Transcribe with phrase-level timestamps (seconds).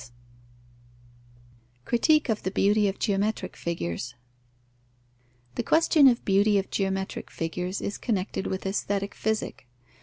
[1.85, 4.15] Critique of the beauty of geometric figures.
[5.53, 9.67] The question of the beauty of geometrical figures is connected with aesthetic Physic.